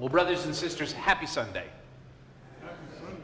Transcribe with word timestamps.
Well, 0.00 0.08
brothers 0.08 0.46
and 0.46 0.56
sisters, 0.56 0.94
happy 0.94 1.26
Sunday. 1.26 1.66
Happy 2.62 2.74
Sunday. 2.98 3.20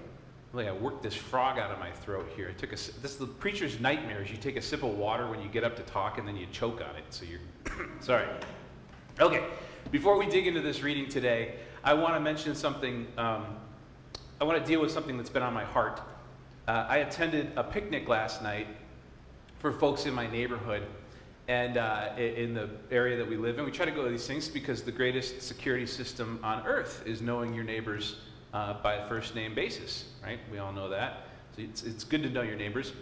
Really, 0.52 0.68
I 0.68 0.72
worked 0.72 1.02
this 1.02 1.14
frog 1.14 1.58
out 1.58 1.70
of 1.70 1.78
my 1.78 1.90
throat 1.90 2.30
here. 2.36 2.50
I 2.50 2.52
took 2.52 2.68
a, 2.68 2.76
this 2.76 3.12
is 3.12 3.16
the 3.16 3.26
preacher's 3.26 3.80
nightmare 3.80 4.22
is 4.22 4.30
you 4.30 4.36
take 4.36 4.58
a 4.58 4.62
sip 4.62 4.82
of 4.82 4.90
water 4.90 5.26
when 5.26 5.40
you 5.40 5.48
get 5.48 5.64
up 5.64 5.74
to 5.76 5.82
talk 5.84 6.18
and 6.18 6.28
then 6.28 6.36
you 6.36 6.44
choke 6.52 6.82
on 6.82 6.94
it. 6.96 7.04
So 7.08 7.24
you're, 7.24 7.40
sorry. 8.00 8.26
Okay, 9.18 9.42
before 9.90 10.18
we 10.18 10.26
dig 10.26 10.46
into 10.46 10.60
this 10.60 10.82
reading 10.82 11.08
today, 11.08 11.54
I 11.82 11.94
want 11.94 12.12
to 12.12 12.20
mention 12.20 12.54
something. 12.54 13.06
Um, 13.16 13.56
I 14.38 14.44
want 14.44 14.62
to 14.62 14.66
deal 14.70 14.82
with 14.82 14.90
something 14.90 15.16
that's 15.16 15.30
been 15.30 15.42
on 15.42 15.54
my 15.54 15.64
heart. 15.64 16.02
Uh, 16.68 16.84
I 16.86 16.98
attended 16.98 17.52
a 17.56 17.64
picnic 17.64 18.06
last 18.06 18.42
night 18.42 18.66
for 19.60 19.72
folks 19.72 20.04
in 20.04 20.12
my 20.12 20.30
neighborhood 20.30 20.82
and 21.48 21.76
uh, 21.76 22.08
in 22.16 22.54
the 22.54 22.68
area 22.90 23.16
that 23.16 23.28
we 23.28 23.36
live 23.36 23.58
in. 23.58 23.64
We 23.64 23.70
try 23.70 23.86
to 23.86 23.92
go 23.92 24.04
to 24.04 24.10
these 24.10 24.26
things 24.26 24.48
because 24.48 24.82
the 24.82 24.92
greatest 24.92 25.42
security 25.42 25.86
system 25.86 26.40
on 26.42 26.66
earth 26.66 27.04
is 27.06 27.22
knowing 27.22 27.54
your 27.54 27.64
neighbors 27.64 28.16
uh, 28.52 28.74
by 28.82 29.06
first 29.08 29.34
name 29.34 29.54
basis, 29.54 30.06
right? 30.22 30.38
We 30.50 30.58
all 30.58 30.72
know 30.72 30.88
that. 30.88 31.26
So 31.54 31.62
it's, 31.62 31.84
it's 31.84 32.04
good 32.04 32.22
to 32.24 32.30
know 32.30 32.42
your 32.42 32.56
neighbors. 32.56 32.92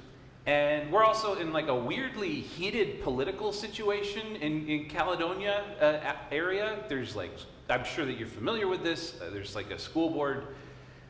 And 0.46 0.92
we're 0.92 1.04
also 1.04 1.36
in 1.36 1.54
like 1.54 1.68
a 1.68 1.74
weirdly 1.74 2.34
heated 2.34 3.02
political 3.02 3.50
situation 3.50 4.36
in, 4.36 4.68
in 4.68 4.88
Caledonia 4.90 5.64
uh, 5.80 6.14
area. 6.30 6.84
There's 6.88 7.16
like, 7.16 7.32
I'm 7.70 7.84
sure 7.84 8.04
that 8.04 8.18
you're 8.18 8.28
familiar 8.28 8.68
with 8.68 8.82
this. 8.82 9.18
Uh, 9.20 9.30
there's 9.30 9.54
like 9.54 9.70
a 9.70 9.78
school 9.78 10.10
board 10.10 10.48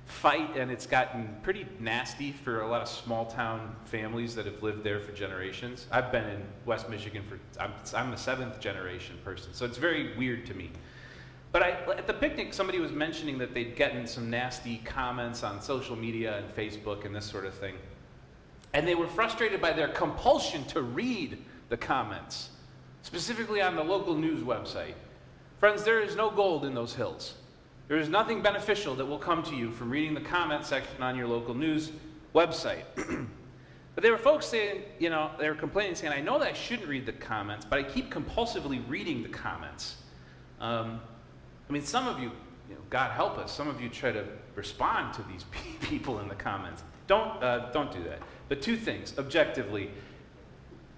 fight, 0.07 0.57
and 0.57 0.71
it's 0.71 0.87
gotten 0.87 1.35
pretty 1.43 1.67
nasty 1.81 2.33
for 2.33 2.61
a 2.61 2.69
lot 2.69 2.83
of 2.83 2.89
small 2.89 3.27
town 3.27 3.75
families 3.85 4.35
that 4.35 4.47
have 4.47 4.63
lived 4.63 4.85
there 4.85 5.01
for 5.01 5.13
generations. 5.13 5.87
I've 5.91 6.13
been 6.13 6.25
in 6.25 6.43
West 6.67 6.89
Michigan 6.89 7.23
for, 7.29 7.39
I'm, 7.59 7.73
I'm 7.95 8.13
a 8.13 8.17
seventh 8.17 8.61
generation 8.61 9.19
person, 9.25 9.55
so 9.55 9.65
it's 9.65 9.79
very 9.79 10.17
weird 10.17 10.47
to 10.47 10.55
me. 10.55 10.71
But 11.53 11.63
I, 11.63 11.71
at 11.97 12.07
the 12.07 12.15
picnic, 12.15 12.53
somebody 12.53 12.81
was 12.81 12.91
mentioning 12.91 13.39
that 13.39 13.55
they'd 13.55 13.77
gotten 13.77 14.07
some 14.07 14.29
nasty 14.29 14.83
comments 14.85 15.43
on 15.45 15.63
social 15.63 15.95
media 15.95 16.39
and 16.39 16.55
Facebook 16.55 17.05
and 17.05 17.15
this 17.15 17.25
sort 17.25 17.47
of 17.47 17.55
thing. 17.55 17.77
And 18.73 18.89
they 18.89 18.97
were 18.97 19.07
frustrated 19.07 19.61
by 19.61 19.73
their 19.73 19.89
compulsion 19.89 20.65
to 20.65 20.83
read 20.83 21.39
the 21.69 21.77
comments, 21.77 22.51
specifically 23.03 23.63
on 23.63 23.77
the 23.77 23.85
local 23.85 24.17
news 24.17 24.41
website. 24.41 24.95
Friends, 25.61 25.85
there 25.85 26.01
is 26.01 26.17
no 26.17 26.29
gold 26.29 26.65
in 26.65 26.75
those 26.75 26.93
hills. 26.93 27.35
There 27.87 27.99
is 27.99 28.09
nothing 28.09 28.41
beneficial 28.41 28.95
that 28.95 29.05
will 29.05 29.19
come 29.19 29.43
to 29.45 29.55
you 29.55 29.71
from 29.71 29.91
reading 29.91 30.15
the 30.15 30.21
comment 30.21 30.65
section 30.65 31.03
on 31.03 31.17
your 31.17 31.27
local 31.27 31.55
news 31.55 31.93
website. 32.35 32.85
but 33.95 34.03
there 34.03 34.11
were 34.11 34.19
folks 34.19 34.47
saying, 34.47 34.83
you 34.99 35.11
know, 35.11 35.31
they 35.39 35.49
were 35.49 35.55
complaining, 35.55 35.95
saying, 35.95 36.13
I 36.13 36.21
know 36.21 36.39
that 36.39 36.49
I 36.49 36.53
shouldn't 36.55 36.89
read 36.89 37.05
the 37.05 37.13
comments, 37.13 37.67
but 37.69 37.79
I 37.79 37.83
keep 37.83 38.13
compulsively 38.13 38.83
reading 38.89 39.23
the 39.23 39.29
comments. 39.29 39.97
Um, 40.61 40.99
I 41.69 41.73
mean, 41.73 41.85
some 41.85 42.09
of 42.09 42.19
you, 42.19 42.31
you 42.71 42.75
know, 42.75 42.81
God 42.89 43.11
help 43.11 43.37
us, 43.37 43.53
some 43.53 43.69
of 43.69 43.81
you 43.83 43.91
try 43.91 44.13
to 44.13 44.25
respond 44.55 45.13
to 45.15 45.23
these 45.25 45.45
people 45.83 46.21
in 46.21 46.29
the 46.29 46.35
comments. 46.35 46.83
Don't, 47.07 47.43
uh, 47.43 47.71
don't 47.73 47.93
do 47.93 48.03
that. 48.05 48.21
But 48.49 48.63
two 48.63 48.79
things, 48.79 49.13
objectively. 49.19 49.91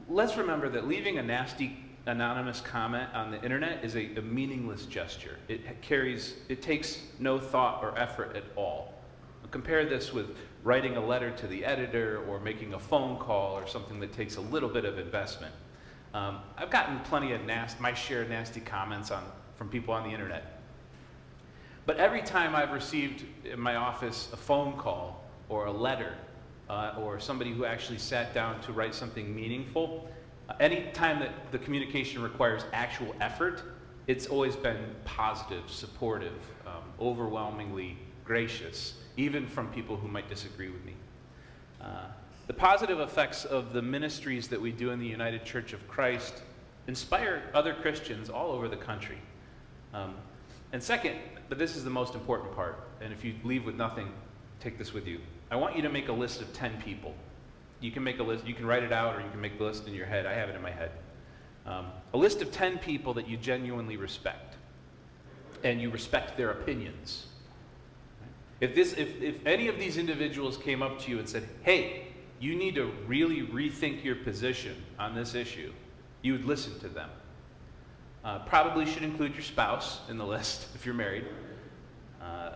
Let's 0.09 0.37
remember 0.37 0.69
that 0.69 0.87
leaving 0.87 1.19
a 1.19 1.23
nasty 1.23 1.77
anonymous 2.07 2.61
comment 2.61 3.09
on 3.15 3.31
the 3.33 3.43
internet 3.43 3.85
is 3.85 3.97
a, 3.97 4.15
a, 4.17 4.23
meaningless 4.23 4.87
gesture. 4.87 5.39
It 5.49 5.83
carries, 5.83 6.35
it 6.49 6.63
takes 6.63 7.03
no 7.19 7.39
thought 7.39 7.83
or 7.83 7.99
effort 7.99 8.37
at 8.37 8.45
all. 8.55 8.95
Compare 9.51 9.87
this 9.87 10.13
with 10.13 10.37
writing 10.63 10.97
a 10.97 11.05
letter 11.05 11.31
to 11.31 11.47
the 11.47 11.65
editor 11.65 12.25
or 12.29 12.41
making 12.41 12.75
a 12.75 12.79
phone 12.79 13.19
call 13.19 13.57
or 13.57 13.67
something 13.67 14.01
that 14.01 14.13
takes 14.13 14.37
a 14.37 14.41
little 14.41 14.69
bit 14.69 14.85
of 14.85 14.99
investment. 14.99 15.53
Um, 16.15 16.39
I've 16.57 16.71
gotten 16.71 16.99
plenty 17.01 17.33
of 17.33 17.45
nasty, 17.45 17.81
my 17.81 17.93
share 17.93 18.23
of 18.23 18.29
nasty 18.29 18.61
comments 18.61 19.11
on, 19.11 19.25
from 19.57 19.69
people 19.69 19.93
on 19.93 20.05
the 20.05 20.11
internet. 20.11 20.61
But 21.87 21.99
every 21.99 22.23
time 22.23 22.57
I've 22.57 22.73
received 22.73 23.25
in 23.45 23.61
my 23.61 23.77
office 23.77 24.29
a 24.33 24.37
phone 24.37 24.77
call 24.77 25.25
or 25.49 25.67
a 25.67 25.73
letter 25.73 26.15
uh, 26.69 26.95
or 26.99 27.21
somebody 27.21 27.53
who 27.53 27.65
actually 27.65 27.99
sat 27.99 28.35
down 28.35 28.61
to 28.63 28.73
write 28.73 28.95
something 28.95 29.35
meaningful, 29.35 30.09
any 30.61 30.91
time 30.93 31.21
that 31.21 31.53
the 31.53 31.59
communication 31.59 32.23
requires 32.23 32.65
actual 32.73 33.15
effort, 33.21 33.63
it's 34.07 34.27
always 34.27 34.55
been 34.55 34.95
positive, 35.05 35.69
supportive, 35.69 36.39
um, 36.67 36.83
overwhelmingly 37.01 37.99
gracious, 38.25 38.95
even 39.17 39.47
from 39.47 39.69
people 39.69 39.97
who 39.97 40.09
might 40.09 40.29
disagree 40.29 40.71
with 40.71 40.85
me. 40.85 40.95
Uh, 41.81 42.07
the 42.47 42.55
positive 42.55 43.01
effects 43.01 43.45
of 43.45 43.73
the 43.73 43.83
ministries 43.83 44.47
that 44.49 44.61
we 44.61 44.71
do 44.71 44.91
in 44.91 45.01
the 45.01 45.07
United 45.07 45.45
Church 45.45 45.73
of 45.73 45.87
Christ 45.89 46.43
inspire 46.87 47.43
other 47.53 47.75
Christians 47.75 48.31
all 48.31 48.53
over 48.53 48.69
the 48.69 48.77
country. 48.77 49.19
Um, 49.93 50.15
and 50.73 50.81
second, 50.81 51.17
but 51.49 51.59
this 51.59 51.75
is 51.75 51.83
the 51.83 51.91
most 51.91 52.15
important 52.15 52.55
part, 52.55 52.89
and 53.01 53.13
if 53.13 53.25
you 53.25 53.35
leave 53.43 53.65
with 53.65 53.75
nothing, 53.75 54.09
take 54.61 54.79
this 54.79 54.93
with 54.93 55.07
you. 55.09 55.21
I 55.51 55.57
want 55.57 55.75
you 55.75 55.83
to 55.83 55.89
make 55.89 56.09
a 56.09 56.13
list 56.13 56.41
of 56.41 56.53
10 56.53 56.81
people 56.83 57.15
you 57.81 57.91
can 57.91 58.03
make 58.03 58.19
a 58.19 58.23
list, 58.23 58.47
you 58.47 58.55
can 58.55 58.67
write 58.67 58.83
it 58.83 58.93
out, 58.93 59.17
or 59.17 59.21
you 59.21 59.31
can 59.31 59.41
make 59.41 59.59
the 59.59 59.65
list 59.65 59.87
in 59.87 59.95
your 59.95 60.07
head. 60.07 60.27
I 60.27 60.35
have 60.35 60.49
it 60.49 60.57
in 60.57 60.63
my 60.63 60.71
head. 60.71 60.91
Um, 61.67 61.87
a 62.15 62.17
list 62.17 62.43
of 62.43 62.53
10 62.53 62.79
people 62.79 63.15
that 63.15 63.29
you 63.29 63.37
genuinely 63.37 63.97
respect, 63.97 64.55
and 65.65 65.81
you 65.81 65.91
respect 65.91 66.37
their 66.37 66.51
opinions. 66.51 67.27
If, 68.61 68.75
this, 68.75 68.95
if, 68.95 69.21
if 69.21 69.45
any 69.45 69.69
of 69.69 69.79
these 69.79 69.99
individuals 69.99 70.57
came 70.57 70.83
up 70.83 70.99
to 71.01 71.11
you 71.11 71.19
and 71.19 71.29
said, 71.29 71.47
hey, 71.63 72.07
you 72.41 72.55
need 72.55 72.75
to 72.77 72.93
really 73.07 73.43
rethink 73.43 74.05
your 74.05 74.17
position 74.17 74.83
on 74.99 75.15
this 75.15 75.35
issue, 75.35 75.73
you 76.23 76.33
would 76.33 76.45
listen 76.45 76.79
to 76.81 76.89
them. 76.89 77.11
Uh, 78.25 78.41
probably 78.41 78.87
should 78.87 79.03
include 79.03 79.35
your 79.35 79.43
spouse 79.43 80.01
in 80.09 80.19
the 80.19 80.27
list 80.27 80.69
if 80.75 80.87
you're 80.87 80.95
married. 80.95 81.27
Uh, 82.23 82.53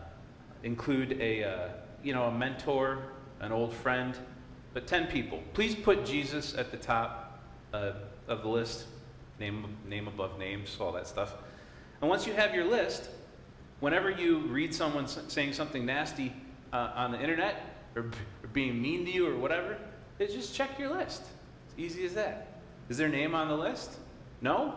include 0.62 1.20
a, 1.20 1.44
uh, 1.44 1.68
you 2.02 2.12
know, 2.12 2.24
a 2.24 2.32
mentor, 2.32 3.02
an 3.40 3.52
old 3.52 3.72
friend, 3.72 4.16
but 4.72 4.86
10 4.86 5.08
people. 5.08 5.42
Please 5.54 5.74
put 5.74 6.04
Jesus 6.04 6.54
at 6.54 6.70
the 6.70 6.76
top 6.76 7.40
uh, 7.72 7.92
of 8.28 8.42
the 8.42 8.48
list, 8.48 8.86
name, 9.38 9.76
name 9.86 10.06
above 10.06 10.38
names, 10.38 10.76
all 10.80 10.92
that 10.92 11.06
stuff. 11.06 11.34
And 12.00 12.08
once 12.08 12.26
you 12.26 12.32
have 12.32 12.54
your 12.54 12.64
list, 12.64 13.10
whenever 13.80 14.10
you 14.10 14.38
read 14.40 14.74
someone 14.74 15.06
saying 15.06 15.52
something 15.52 15.84
nasty 15.84 16.32
uh, 16.72 16.92
on 16.94 17.12
the 17.12 17.20
internet 17.20 17.76
or, 17.96 18.02
or, 18.02 18.48
being 18.52 18.80
mean 18.80 19.04
to 19.04 19.10
you 19.10 19.26
or 19.26 19.36
whatever, 19.36 19.76
just 20.18 20.54
check 20.54 20.78
your 20.78 20.90
list. 20.90 21.22
It's 21.66 21.78
easy 21.78 22.06
as 22.06 22.14
that. 22.14 22.60
Is 22.88 22.96
their 22.96 23.08
name 23.08 23.34
on 23.34 23.48
the 23.48 23.56
list? 23.56 23.96
No? 24.40 24.74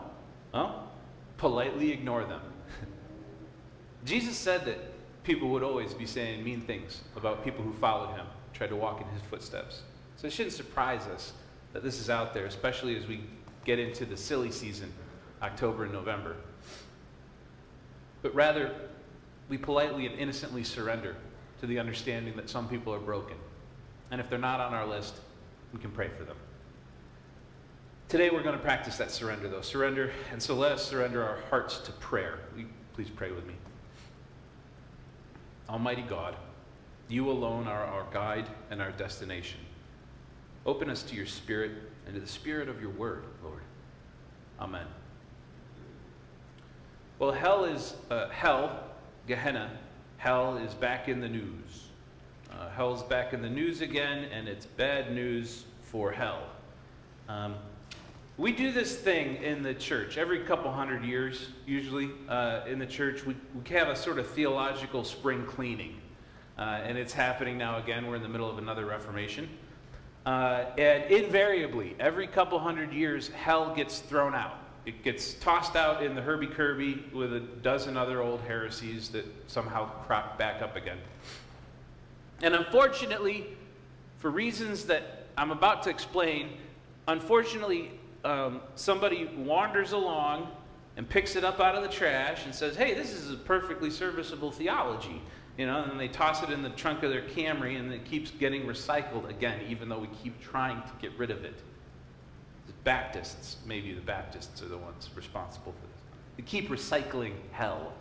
Well, 0.53 0.91
politely 1.37 1.91
ignore 1.91 2.23
them. 2.25 2.41
Jesus 4.05 4.37
said 4.37 4.65
that 4.65 4.79
people 5.23 5.49
would 5.49 5.63
always 5.63 5.93
be 5.93 6.05
saying 6.05 6.43
mean 6.43 6.61
things 6.61 7.01
about 7.15 7.43
people 7.43 7.63
who 7.63 7.73
followed 7.73 8.15
him 8.15 8.25
tried 8.53 8.69
to 8.69 8.75
walk 8.75 9.01
in 9.01 9.07
his 9.07 9.21
footsteps. 9.29 9.81
So 10.17 10.27
it 10.27 10.33
shouldn't 10.33 10.53
surprise 10.53 11.07
us 11.07 11.33
that 11.73 11.83
this 11.83 11.99
is 11.99 12.09
out 12.09 12.33
there, 12.33 12.45
especially 12.45 12.95
as 12.95 13.07
we 13.07 13.21
get 13.65 13.79
into 13.79 14.05
the 14.05 14.15
silly 14.15 14.51
season, 14.51 14.93
October 15.41 15.83
and 15.83 15.93
November. 15.93 16.35
But 18.21 18.33
rather, 18.35 18.73
we 19.49 19.57
politely 19.57 20.05
and 20.05 20.17
innocently 20.17 20.63
surrender 20.63 21.15
to 21.59 21.67
the 21.67 21.79
understanding 21.79 22.35
that 22.35 22.49
some 22.49 22.67
people 22.69 22.93
are 22.93 22.99
broken. 22.99 23.37
And 24.11 24.21
if 24.21 24.29
they're 24.29 24.39
not 24.39 24.59
on 24.59 24.73
our 24.73 24.85
list, 24.85 25.15
we 25.73 25.79
can 25.79 25.91
pray 25.91 26.09
for 26.09 26.23
them. 26.23 26.37
Today 28.07 28.29
we're 28.29 28.43
going 28.43 28.55
to 28.55 28.61
practice 28.61 28.97
that 28.97 29.09
surrender, 29.09 29.49
though. 29.49 29.61
Surrender, 29.61 30.11
and 30.31 30.41
so 30.41 30.53
let 30.53 30.73
us 30.73 30.85
surrender 30.85 31.23
our 31.23 31.39
hearts 31.49 31.79
to 31.79 31.91
prayer. 31.93 32.39
Please 32.93 33.09
pray 33.09 33.31
with 33.31 33.45
me. 33.47 33.55
Almighty 35.67 36.03
God, 36.03 36.35
you 37.13 37.29
alone 37.29 37.67
are 37.67 37.85
our 37.85 38.05
guide 38.11 38.47
and 38.71 38.81
our 38.81 38.91
destination. 38.91 39.59
Open 40.65 40.89
us 40.89 41.03
to 41.03 41.15
your 41.15 41.27
spirit 41.27 41.71
and 42.07 42.15
to 42.15 42.21
the 42.21 42.27
spirit 42.27 42.67
of 42.67 42.81
your 42.81 42.89
word, 42.89 43.23
Lord. 43.43 43.61
Amen. 44.59 44.87
Well, 47.19 47.31
hell 47.31 47.65
is, 47.65 47.93
uh, 48.09 48.29
hell, 48.29 48.83
Gehenna, 49.27 49.69
hell 50.17 50.57
is 50.57 50.73
back 50.73 51.07
in 51.07 51.19
the 51.19 51.29
news. 51.29 51.83
Uh, 52.51 52.69
hell's 52.69 53.03
back 53.03 53.33
in 53.33 53.43
the 53.43 53.49
news 53.49 53.81
again, 53.81 54.25
and 54.31 54.47
it's 54.47 54.65
bad 54.65 55.13
news 55.13 55.65
for 55.83 56.11
hell. 56.11 56.43
Um, 57.29 57.55
we 58.37 58.51
do 58.51 58.71
this 58.71 58.97
thing 58.97 59.35
in 59.43 59.61
the 59.61 59.75
church 59.75 60.17
every 60.17 60.39
couple 60.39 60.71
hundred 60.71 61.03
years, 61.03 61.49
usually, 61.67 62.09
uh, 62.27 62.61
in 62.67 62.79
the 62.79 62.87
church. 62.87 63.23
We, 63.23 63.35
we 63.53 63.75
have 63.75 63.89
a 63.89 63.95
sort 63.95 64.17
of 64.17 64.27
theological 64.31 65.03
spring 65.03 65.45
cleaning. 65.45 65.99
Uh, 66.57 66.61
and 66.83 66.97
it's 66.97 67.13
happening 67.13 67.57
now 67.57 67.77
again. 67.77 68.07
We're 68.07 68.15
in 68.15 68.21
the 68.21 68.29
middle 68.29 68.49
of 68.49 68.57
another 68.57 68.85
Reformation. 68.85 69.49
Uh, 70.25 70.65
and 70.77 71.11
invariably, 71.11 71.95
every 71.99 72.27
couple 72.27 72.59
hundred 72.59 72.93
years, 72.93 73.27
hell 73.29 73.75
gets 73.75 73.99
thrown 73.99 74.33
out. 74.33 74.57
It 74.85 75.03
gets 75.03 75.33
tossed 75.35 75.75
out 75.75 76.03
in 76.03 76.13
the 76.13 76.21
Herbie 76.21 76.47
Kirby 76.47 77.05
with 77.13 77.33
a 77.33 77.39
dozen 77.39 77.97
other 77.97 78.21
old 78.21 78.41
heresies 78.41 79.09
that 79.09 79.25
somehow 79.47 79.89
crop 80.03 80.37
back 80.37 80.61
up 80.61 80.75
again. 80.75 80.97
And 82.41 82.53
unfortunately, 82.53 83.47
for 84.19 84.29
reasons 84.29 84.85
that 84.85 85.27
I'm 85.37 85.51
about 85.51 85.83
to 85.83 85.89
explain, 85.89 86.57
unfortunately, 87.07 87.91
um, 88.23 88.61
somebody 88.75 89.25
wanders 89.37 89.93
along 89.93 90.49
and 90.95 91.09
picks 91.09 91.35
it 91.35 91.43
up 91.43 91.59
out 91.59 91.75
of 91.75 91.83
the 91.83 91.89
trash 91.89 92.45
and 92.45 92.53
says, 92.53 92.75
hey, 92.75 92.93
this 92.93 93.13
is 93.13 93.31
a 93.31 93.35
perfectly 93.35 93.89
serviceable 93.89 94.51
theology. 94.51 95.21
You 95.57 95.67
know, 95.67 95.83
and 95.83 95.99
they 95.99 96.07
toss 96.07 96.41
it 96.41 96.49
in 96.49 96.63
the 96.63 96.69
trunk 96.69 97.03
of 97.03 97.11
their 97.11 97.21
Camry 97.21 97.79
and 97.79 97.91
it 97.93 98.05
keeps 98.05 98.31
getting 98.31 98.63
recycled 98.63 99.29
again, 99.29 99.61
even 99.67 99.87
though 99.87 99.99
we 99.99 100.09
keep 100.23 100.41
trying 100.41 100.81
to 100.81 100.91
get 100.99 101.17
rid 101.17 101.29
of 101.29 101.43
it. 101.45 101.55
The 102.65 102.73
Baptists, 102.83 103.57
maybe 103.65 103.93
the 103.93 104.01
Baptists 104.01 104.61
are 104.63 104.67
the 104.67 104.77
ones 104.77 105.09
responsible 105.15 105.73
for 105.73 105.87
this. 105.87 106.01
They 106.37 106.43
keep 106.43 106.69
recycling 106.69 107.33
hell. 107.51 107.93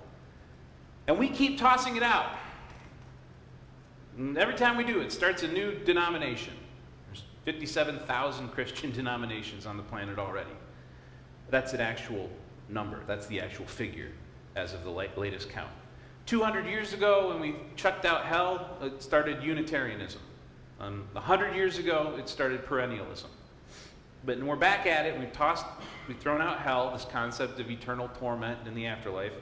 And 1.06 1.18
we 1.18 1.28
keep 1.28 1.58
tossing 1.58 1.96
it 1.96 2.02
out. 2.02 2.30
And 4.16 4.36
every 4.38 4.54
time 4.54 4.76
we 4.76 4.84
do, 4.84 5.00
it 5.00 5.12
starts 5.12 5.42
a 5.42 5.48
new 5.48 5.74
denomination. 5.74 6.54
There's 7.06 7.24
57,000 7.44 8.48
Christian 8.48 8.92
denominations 8.92 9.66
on 9.66 9.76
the 9.76 9.82
planet 9.82 10.18
already. 10.18 10.50
That's 11.50 11.74
an 11.74 11.80
actual 11.80 12.30
number. 12.72 13.00
That's 13.06 13.26
the 13.26 13.40
actual 13.40 13.66
figure 13.66 14.10
as 14.56 14.74
of 14.74 14.84
the 14.84 14.90
latest 14.90 15.50
count. 15.50 15.70
200 16.26 16.66
years 16.66 16.92
ago, 16.92 17.28
when 17.28 17.40
we 17.40 17.56
chucked 17.76 18.04
out 18.04 18.24
hell, 18.24 18.76
it 18.80 19.02
started 19.02 19.42
Unitarianism. 19.42 20.20
Um, 20.80 21.04
100 21.12 21.54
years 21.54 21.78
ago, 21.78 22.14
it 22.18 22.28
started 22.28 22.64
perennialism. 22.64 23.26
But 24.24 24.40
we're 24.42 24.56
back 24.56 24.86
at 24.86 25.04
it. 25.04 25.18
We've 25.18 25.32
tossed, 25.32 25.66
we've 26.06 26.18
thrown 26.18 26.40
out 26.40 26.60
hell, 26.60 26.92
this 26.92 27.04
concept 27.04 27.58
of 27.58 27.70
eternal 27.70 28.08
torment 28.18 28.66
in 28.66 28.74
the 28.74 28.86
afterlife. 28.86 29.34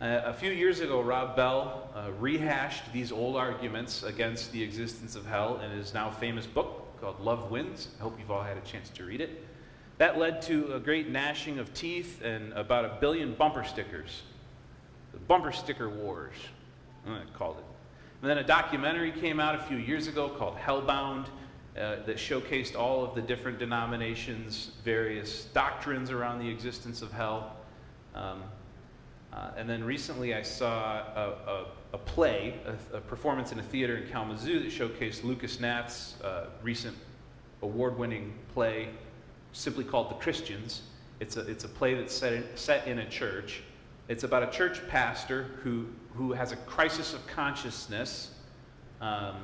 Uh, 0.00 0.20
a 0.24 0.32
few 0.32 0.52
years 0.52 0.80
ago, 0.80 1.00
Rob 1.00 1.34
Bell 1.34 1.90
uh, 1.94 2.10
rehashed 2.18 2.92
these 2.92 3.10
old 3.10 3.36
arguments 3.36 4.02
against 4.02 4.52
the 4.52 4.62
existence 4.62 5.16
of 5.16 5.26
hell 5.26 5.58
in 5.60 5.70
his 5.70 5.94
now 5.94 6.10
famous 6.10 6.46
book 6.46 7.00
called 7.00 7.18
Love 7.20 7.50
Wins. 7.50 7.88
I 7.98 8.02
hope 8.02 8.18
you've 8.18 8.30
all 8.30 8.42
had 8.42 8.56
a 8.56 8.60
chance 8.60 8.90
to 8.90 9.04
read 9.04 9.20
it. 9.20 9.44
That 9.98 10.18
led 10.18 10.42
to 10.42 10.74
a 10.74 10.80
great 10.80 11.08
gnashing 11.08 11.58
of 11.58 11.72
teeth 11.72 12.22
and 12.22 12.52
about 12.52 12.84
a 12.84 12.98
billion 13.00 13.34
bumper 13.34 13.64
stickers. 13.64 14.22
The 15.12 15.18
bumper 15.18 15.52
sticker 15.52 15.88
wars, 15.88 16.34
I 17.06 17.20
called 17.34 17.58
it. 17.58 17.64
And 18.20 18.30
then 18.30 18.38
a 18.38 18.44
documentary 18.46 19.12
came 19.12 19.40
out 19.40 19.54
a 19.54 19.58
few 19.58 19.76
years 19.78 20.06
ago 20.06 20.28
called 20.28 20.56
Hellbound 20.56 21.26
uh, 21.76 21.96
that 22.06 22.16
showcased 22.16 22.76
all 22.76 23.04
of 23.04 23.14
the 23.14 23.22
different 23.22 23.58
denominations, 23.58 24.72
various 24.84 25.44
doctrines 25.54 26.10
around 26.10 26.40
the 26.40 26.48
existence 26.48 27.02
of 27.02 27.12
hell. 27.12 27.56
Um, 28.14 28.42
uh, 29.32 29.50
and 29.56 29.68
then 29.68 29.84
recently 29.84 30.34
I 30.34 30.42
saw 30.42 30.98
a, 30.98 31.34
a, 31.46 31.66
a 31.92 31.98
play, 31.98 32.54
a, 32.64 32.96
a, 32.96 33.00
performance 33.00 33.52
in 33.52 33.58
a 33.58 33.62
theater 33.62 33.96
in 33.98 34.08
Kalamazoo 34.08 34.60
that 34.60 34.70
showcased 34.70 35.24
Lucas 35.24 35.58
Hnath's 35.58 36.20
uh, 36.22 36.46
recent 36.62 36.96
award 37.60 37.98
winning 37.98 38.32
play, 38.54 38.88
simply 39.56 39.84
called 39.84 40.10
The 40.10 40.14
Christians. 40.16 40.82
It's 41.18 41.36
a, 41.36 41.40
it's 41.40 41.64
a 41.64 41.68
play 41.68 41.94
that's 41.94 42.14
set 42.14 42.34
in, 42.34 42.44
set 42.54 42.86
in 42.86 42.98
a 42.98 43.08
church. 43.08 43.62
It's 44.08 44.22
about 44.22 44.42
a 44.42 44.50
church 44.50 44.86
pastor 44.88 45.44
who, 45.62 45.86
who 46.14 46.32
has 46.32 46.52
a 46.52 46.56
crisis 46.56 47.14
of 47.14 47.26
consciousness 47.26 48.32
um, 49.00 49.36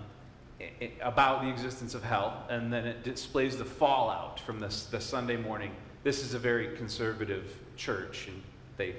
about 1.01 1.43
the 1.43 1.49
existence 1.49 1.95
of 1.95 2.05
hell, 2.05 2.47
and 2.49 2.73
then 2.73 2.87
it 2.87 3.03
displays 3.03 3.57
the 3.57 3.65
fallout 3.65 4.39
from 4.39 4.61
this, 4.61 4.85
the 4.85 5.01
Sunday 5.01 5.37
morning. 5.37 5.73
This 6.05 6.23
is 6.23 6.35
a 6.35 6.39
very 6.39 6.77
conservative 6.77 7.57
church, 7.77 8.29
and 8.29 8.41
they, 8.77 8.95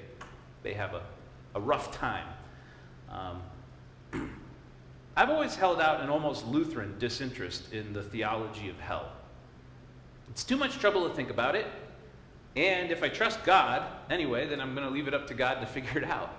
they 0.62 0.74
have 0.74 0.94
a, 0.94 1.02
a 1.54 1.60
rough 1.60 1.92
time. 1.92 2.26
Um, 3.10 3.42
I've 5.16 5.30
always 5.30 5.54
held 5.54 5.80
out 5.80 6.00
an 6.00 6.10
almost 6.10 6.44
Lutheran 6.46 6.96
disinterest 6.98 7.72
in 7.72 7.92
the 7.92 8.02
theology 8.02 8.68
of 8.68 8.78
hell. 8.80 9.12
It's 10.30 10.44
too 10.44 10.56
much 10.56 10.78
trouble 10.78 11.08
to 11.08 11.14
think 11.14 11.30
about 11.30 11.54
it. 11.54 11.66
And 12.56 12.90
if 12.90 13.02
I 13.02 13.08
trust 13.08 13.44
God 13.44 13.82
anyway, 14.10 14.46
then 14.46 14.60
I'm 14.60 14.74
going 14.74 14.86
to 14.86 14.92
leave 14.92 15.08
it 15.08 15.14
up 15.14 15.26
to 15.28 15.34
God 15.34 15.60
to 15.60 15.66
figure 15.66 15.98
it 15.98 16.04
out. 16.04 16.34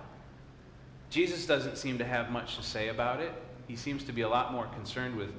Jesus 1.09 1.45
doesn't 1.45 1.77
seem 1.77 1.97
to 1.99 2.05
have 2.05 2.31
much 2.31 2.57
to 2.57 2.63
say 2.63 2.89
about 2.89 3.19
it. 3.21 3.31
He 3.67 3.75
seems 3.75 4.03
to 4.03 4.11
be 4.11 4.21
a 4.21 4.29
lot 4.29 4.51
more 4.51 4.67
concerned 4.67 5.15
with 5.15 5.31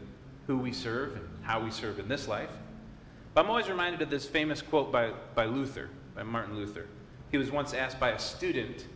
who 0.47 0.57
we 0.57 0.73
serve 0.73 1.17
and 1.17 1.29
how 1.43 1.63
we 1.63 1.71
serve 1.71 1.99
in 1.99 2.09
this 2.09 2.29
life. 2.29 2.51
But 3.35 3.45
I'm 3.45 3.51
always 3.51 3.69
reminded 3.69 4.01
of 4.03 4.11
this 4.11 4.27
famous 4.27 4.63
quote 4.63 4.91
by, 4.91 5.13
by 5.35 5.45
Luther, 5.45 5.91
by 6.15 6.23
Martin 6.23 6.57
Luther. 6.57 6.87
He 7.31 7.39
was 7.39 7.51
once 7.51 7.75
asked 7.75 8.01
by 8.01 8.11
a 8.11 8.19
student, 8.19 8.87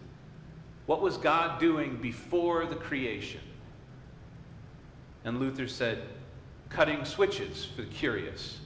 What 0.86 1.02
was 1.02 1.16
God 1.16 1.60
doing 1.60 1.96
before 1.96 2.66
the 2.66 2.76
creation? 2.76 3.40
And 5.24 5.38
Luther 5.38 5.68
said, 5.68 6.02
Cutting 6.70 7.04
switches 7.04 7.64
for 7.64 7.82
the 7.82 7.88
curious 7.88 8.60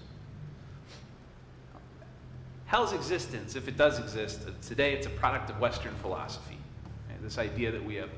Hell's 2.75 2.93
existence, 2.93 3.55
if 3.55 3.69
it 3.69 3.77
does 3.77 4.01
exist, 4.01 4.41
today 4.67 4.95
it's 4.95 5.07
a 5.07 5.11
product 5.11 5.49
of 5.49 5.61
Western 5.61 5.95
philosophy. 6.03 6.59
Right? 7.09 7.23
This 7.23 7.39
idea 7.39 7.71
that 7.71 7.85
we 7.85 7.95
have 7.95 8.11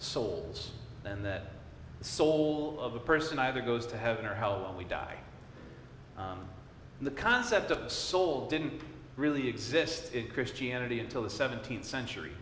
souls 0.00 0.72
and 1.04 1.24
that 1.24 1.52
the 2.00 2.04
soul 2.04 2.80
of 2.80 2.96
a 2.96 2.98
person 2.98 3.38
either 3.38 3.60
goes 3.60 3.86
to 3.86 3.96
heaven 3.96 4.26
or 4.26 4.34
hell 4.34 4.64
when 4.66 4.76
we 4.76 4.82
die. 4.82 5.14
Um, 6.18 6.40
the 7.00 7.12
concept 7.12 7.70
of 7.70 7.78
a 7.82 7.88
soul 7.88 8.48
didn't 8.48 8.80
really 9.14 9.46
exist 9.46 10.12
in 10.12 10.26
Christianity 10.26 10.98
until 10.98 11.22
the 11.22 11.28
17th 11.28 11.84
century. 11.84 12.32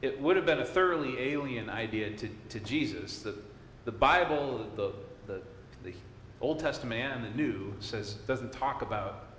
It 0.00 0.20
would 0.20 0.36
have 0.36 0.46
been 0.46 0.60
a 0.60 0.64
thoroughly 0.64 1.18
alien 1.18 1.70
idea 1.70 2.16
to, 2.18 2.28
to 2.50 2.60
Jesus. 2.60 3.18
The, 3.18 3.34
the 3.84 3.90
Bible, 3.90 4.64
the, 4.76 4.92
the, 5.26 5.42
the 5.82 5.92
Old 6.40 6.60
Testament 6.60 7.16
and 7.16 7.24
the 7.24 7.36
New, 7.36 7.74
says 7.80 8.14
doesn't 8.28 8.52
talk 8.52 8.82
about 8.82 9.33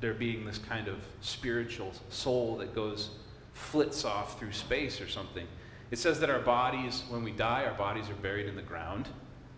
there 0.00 0.14
being 0.14 0.44
this 0.44 0.58
kind 0.58 0.88
of 0.88 0.96
spiritual 1.20 1.92
soul 2.08 2.56
that 2.56 2.74
goes, 2.74 3.10
flits 3.52 4.04
off 4.04 4.38
through 4.38 4.52
space 4.52 5.00
or 5.00 5.08
something. 5.08 5.46
It 5.90 5.98
says 5.98 6.20
that 6.20 6.30
our 6.30 6.40
bodies, 6.40 7.02
when 7.08 7.22
we 7.22 7.32
die, 7.32 7.64
our 7.64 7.74
bodies 7.74 8.08
are 8.08 8.14
buried 8.14 8.46
in 8.46 8.56
the 8.56 8.62
ground. 8.62 9.08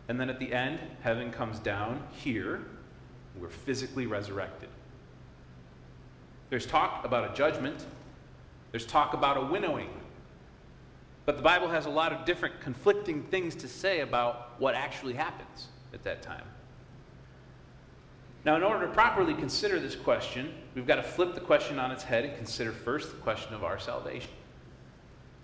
And 0.09 0.19
then 0.21 0.29
at 0.29 0.39
the 0.39 0.53
end, 0.53 0.81
heaven 1.03 1.31
comes 1.31 1.59
down 1.59 2.03
here. 2.13 2.63
We're 3.39 3.49
physically 3.49 4.07
resurrected. 4.07 4.69
There's 6.51 6.67
talk 6.67 7.05
about 7.05 7.31
a 7.31 7.35
judgment, 7.35 7.87
there's 8.73 8.87
talk 8.87 9.15
about 9.15 9.37
a 9.39 9.41
winnowing. 9.41 9.89
But 11.25 11.37
the 11.37 11.43
Bible 11.43 11.69
has 11.69 11.87
a 11.87 11.91
lot 11.91 12.13
of 12.13 12.25
different 12.25 12.61
conflicting 12.61 13.23
things 13.25 13.55
to 13.57 13.69
say 13.69 14.01
about 14.01 14.61
what 14.61 14.75
actually 14.75 15.15
happens 15.15 15.69
at 15.95 16.03
that 16.03 16.21
time. 16.21 16.45
Now, 18.45 18.57
in 18.57 18.63
order 18.63 18.87
to 18.87 18.93
properly 18.93 19.35
consider 19.35 19.79
this 19.79 19.95
question, 19.95 20.53
we've 20.75 20.87
got 20.87 20.97
to 20.97 21.03
flip 21.03 21.35
the 21.35 21.41
question 21.41 21.79
on 21.79 21.93
its 21.93 22.03
head 22.03 22.25
and 22.25 22.37
consider 22.37 22.73
first 22.73 23.11
the 23.11 23.17
question 23.19 23.55
of 23.55 23.63
our 23.63 23.79
salvation. 23.79 24.31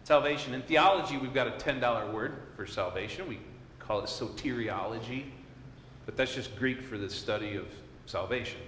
Salvation. 0.02 0.54
In 0.54 0.62
theology, 0.62 1.16
we've 1.16 1.34
got 1.34 1.46
a 1.46 1.52
$10 1.52 2.12
word 2.12 2.34
for 2.56 2.66
salvation. 2.66 3.28
We 3.28 3.38
call 3.78 4.00
it 4.00 4.06
soteriology, 4.06 5.26
but 6.06 6.16
that's 6.16 6.34
just 6.34 6.56
Greek 6.56 6.82
for 6.82 6.98
the 6.98 7.08
study 7.08 7.54
of 7.54 7.66
salvation. 8.06 8.60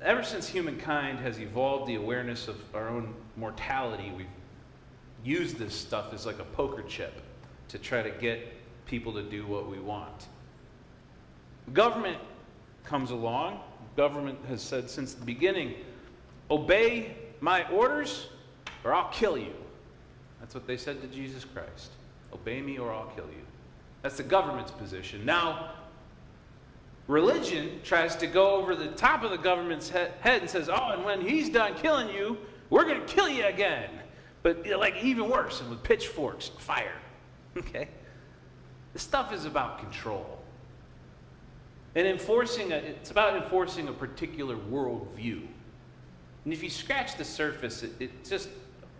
Ever 0.00 0.24
since 0.24 0.48
humankind 0.48 1.20
has 1.20 1.38
evolved 1.38 1.86
the 1.86 1.94
awareness 1.94 2.48
of 2.48 2.56
our 2.74 2.88
own 2.88 3.14
mortality, 3.36 4.12
we've 4.16 4.26
used 5.22 5.56
this 5.56 5.74
stuff 5.74 6.12
as 6.12 6.26
like 6.26 6.40
a 6.40 6.44
poker 6.44 6.82
chip 6.82 7.22
to 7.68 7.78
try 7.78 8.02
to 8.02 8.10
get 8.10 8.54
people 8.86 9.12
to 9.12 9.22
do 9.22 9.46
what 9.46 9.70
we 9.70 9.78
want. 9.78 10.26
Government 11.72 12.18
comes 12.84 13.10
along, 13.10 13.60
government 13.96 14.38
has 14.48 14.62
said 14.62 14.88
since 14.88 15.14
the 15.14 15.24
beginning, 15.24 15.74
obey 16.50 17.16
my 17.40 17.68
orders 17.70 18.28
or 18.84 18.94
I'll 18.94 19.10
kill 19.10 19.38
you. 19.38 19.54
That's 20.40 20.54
what 20.54 20.66
they 20.66 20.76
said 20.76 21.00
to 21.02 21.08
Jesus 21.08 21.44
Christ. 21.44 21.92
Obey 22.32 22.60
me 22.60 22.78
or 22.78 22.92
I'll 22.92 23.12
kill 23.14 23.26
you. 23.26 23.44
That's 24.02 24.16
the 24.16 24.22
government's 24.22 24.72
position. 24.72 25.24
Now, 25.24 25.72
religion 27.06 27.80
tries 27.84 28.16
to 28.16 28.26
go 28.26 28.56
over 28.56 28.74
the 28.74 28.88
top 28.88 29.22
of 29.22 29.30
the 29.30 29.38
government's 29.38 29.88
head 29.88 30.12
and 30.24 30.50
says, 30.50 30.68
oh, 30.68 30.90
and 30.90 31.04
when 31.04 31.20
he's 31.20 31.48
done 31.48 31.74
killing 31.74 32.08
you, 32.08 32.38
we're 32.70 32.84
going 32.84 33.00
to 33.00 33.06
kill 33.06 33.28
you 33.28 33.44
again. 33.44 33.90
But 34.42 34.66
like 34.66 34.96
even 35.02 35.28
worse, 35.28 35.60
and 35.60 35.70
with 35.70 35.82
pitchforks 35.82 36.50
and 36.50 36.58
fire. 36.58 36.92
Okay? 37.54 37.88
This 38.94 39.02
stuff 39.02 39.30
is 39.34 39.44
about 39.44 39.78
control. 39.78 40.41
And 41.94 42.06
enforcing 42.06 42.72
a, 42.72 42.76
it's 42.76 43.10
about 43.10 43.36
enforcing 43.36 43.88
a 43.88 43.92
particular 43.92 44.56
worldview. 44.56 45.46
And 46.44 46.52
if 46.52 46.62
you 46.62 46.70
scratch 46.70 47.16
the 47.16 47.24
surface, 47.24 47.82
it, 47.82 47.92
it 48.00 48.24
just 48.24 48.48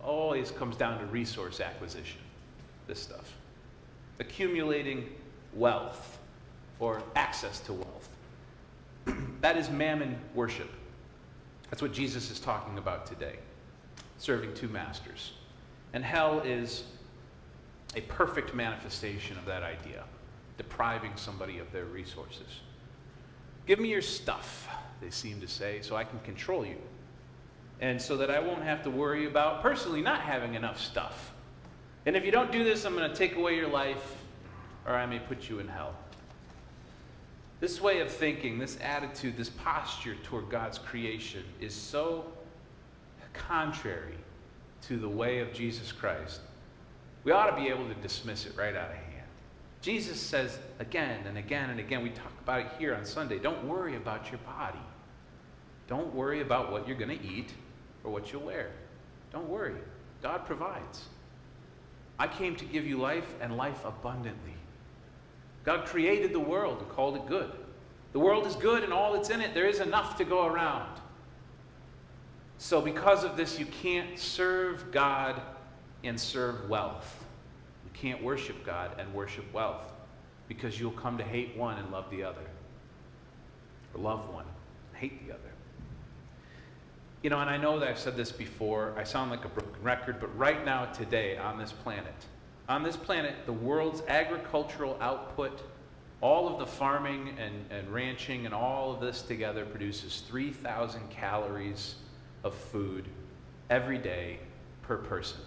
always 0.02 0.50
comes 0.50 0.76
down 0.76 0.99
to 0.99 1.06
resource 1.06 1.61
acquisition, 1.61 2.20
this 2.87 3.00
stuff. 3.00 3.32
Accumulating 4.20 5.08
wealth 5.54 6.18
or 6.78 7.02
access 7.16 7.61
to 7.61 7.72
wealth. 7.72 8.08
that 9.40 9.56
is 9.56 9.70
mammon 9.70 10.18
worship. 10.34 10.70
That's 11.70 11.80
what 11.80 11.92
Jesus 11.92 12.30
is 12.30 12.38
talking 12.38 12.78
about 12.78 13.06
today 13.06 13.37
serving 14.22 14.54
two 14.54 14.68
masters. 14.68 15.32
And 15.94 16.04
hell 16.04 16.40
is 16.44 16.84
a 17.96 18.00
perfect 18.02 18.54
manifestation 18.54 19.37
of 19.37 19.44
that 19.46 19.64
idea, 19.64 20.04
depriving 20.56 21.12
somebody 21.16 21.58
of 21.58 21.70
their 21.72 21.87
resources. 21.87 22.61
Give 23.66 23.78
me 23.78 23.88
your 23.88 24.02
stuff, 24.02 24.69
they 25.00 25.11
seem 25.11 25.40
to 25.40 25.49
say, 25.49 25.81
so 25.83 25.97
I 25.97 26.04
can 26.04 26.19
control 26.21 26.66
you. 26.66 26.76
and 27.83 28.00
so 28.00 28.16
that 28.16 28.31
I 28.31 28.38
won't 28.38 28.62
have 28.62 28.85
to 28.85 28.90
worry 28.90 29.26
about 29.26 29.61
personally 29.61 30.00
not 30.02 30.21
having 30.21 30.54
enough 30.54 30.81
stuff. 30.81 31.33
And 32.07 32.16
if 32.16 32.25
you 32.25 32.31
don't 32.31 32.52
do 32.52 32.62
this, 32.62 32.85
I'm 32.85 32.95
going 32.95 33.11
to 33.11 33.16
take 33.16 33.35
away 33.35 33.57
your 33.57 33.69
life, 33.69 34.16
or 34.87 34.95
I 34.95 35.04
may 35.04 35.19
put 35.19 35.50
you 35.50 35.59
in 35.59 35.66
hell. 35.66 35.95
This 37.59 37.81
way 37.81 37.99
of 37.99 38.09
thinking, 38.09 38.59
this 38.59 38.78
attitude, 38.81 39.37
this 39.37 39.50
posture 39.50 40.14
toward 40.23 40.49
God's 40.49 40.78
creation 40.78 41.42
is 41.61 41.75
so 41.75 42.25
contrary 43.33 44.16
to 44.83 44.97
the 44.97 45.09
way 45.09 45.40
of 45.40 45.52
Jesus 45.52 45.90
Christ. 45.90 46.40
We 47.25 47.33
ought 47.33 47.50
to 47.50 47.57
be 47.57 47.69
able 47.69 47.88
to 47.88 47.95
dismiss 47.95 48.47
it 48.47 48.57
right 48.57 48.76
out 48.76 48.90
of 48.90 48.97
hand. 48.97 49.09
Jesus 49.81 50.21
says 50.21 50.59
again 50.78 51.26
and 51.26 51.37
again 51.37 51.71
and 51.71 51.81
again, 51.81 52.02
we 52.02 52.11
talk 52.11 52.31
about 52.42 52.61
it 52.61 52.66
here 52.78 52.94
on 52.94 53.04
Sunday 53.04 53.38
don't 53.38 53.64
worry 53.64 53.96
about 53.96 54.30
your 54.30 54.38
body. 54.38 54.78
Don't 55.88 56.14
worry 56.14 56.40
about 56.40 56.72
what 56.72 56.87
you're 56.87 56.96
going 56.96 57.16
to 57.16 57.25
eat 57.25 57.52
or 58.04 58.11
what 58.11 58.32
you'll 58.32 58.42
wear. 58.42 58.70
Don't 59.32 59.49
worry. 59.49 59.76
God 60.22 60.46
provides. 60.46 61.04
I 62.18 62.28
came 62.28 62.56
to 62.56 62.64
give 62.64 62.87
you 62.87 62.99
life 62.99 63.34
and 63.40 63.56
life 63.56 63.84
abundantly. 63.84 64.54
God 65.64 65.87
created 65.87 66.32
the 66.32 66.40
world 66.40 66.78
and 66.80 66.88
called 66.90 67.16
it 67.16 67.26
good. 67.26 67.50
The 68.12 68.18
world 68.18 68.46
is 68.46 68.54
good 68.56 68.84
and 68.84 68.92
all 68.92 69.12
that's 69.12 69.30
in 69.30 69.40
it. 69.40 69.54
There 69.54 69.66
is 69.66 69.80
enough 69.80 70.16
to 70.18 70.25
go 70.25 70.46
around. 70.46 71.00
So, 72.58 72.80
because 72.80 73.25
of 73.25 73.37
this, 73.37 73.58
you 73.58 73.66
can't 73.66 74.18
serve 74.18 74.92
God 74.92 75.40
and 76.04 76.18
serve 76.18 76.68
wealth. 76.68 77.25
You 77.84 77.90
can't 77.92 78.22
worship 78.22 78.64
God 78.64 78.92
and 78.99 79.12
worship 79.14 79.52
wealth 79.52 79.92
because 80.54 80.78
you'll 80.78 80.90
come 80.92 81.16
to 81.16 81.25
hate 81.25 81.56
one 81.56 81.78
and 81.78 81.90
love 81.90 82.11
the 82.11 82.23
other. 82.23 82.44
Or 83.94 84.00
love 84.00 84.28
one, 84.28 84.44
hate 84.94 85.26
the 85.26 85.32
other. 85.32 85.40
You 87.23 87.30
know, 87.30 87.38
and 87.38 87.49
I 87.49 87.56
know 87.56 87.78
that 87.78 87.88
I've 87.88 87.99
said 87.99 88.16
this 88.16 88.32
before. 88.32 88.92
I 88.97 89.04
sound 89.04 89.30
like 89.30 89.44
a 89.44 89.49
broken 89.49 89.82
record, 89.82 90.21
but 90.21 90.37
right 90.37 90.64
now, 90.64 90.87
today, 90.87 91.38
on 91.38 91.59
this 91.59 91.73
planet, 91.73 92.14
on 92.68 92.82
this 92.82 92.97
planet, 92.97 93.35
the 93.47 93.52
world's 93.52 94.02
agricultural 94.09 94.99
output, 95.00 95.62
all 96.21 96.49
of 96.49 96.59
the 96.59 96.66
farming 96.66 97.35
and, 97.38 97.54
and 97.71 97.88
ranching 97.92 98.44
and 98.44 98.54
all 98.54 98.92
of 98.92 99.00
this 99.00 99.23
together 99.23 99.64
produces 99.64 100.23
3,000 100.28 101.09
calories 101.11 101.94
of 102.44 102.54
food 102.54 103.06
every 103.71 103.99
day 103.99 104.38
per 104.82 104.97
person. 104.97 105.40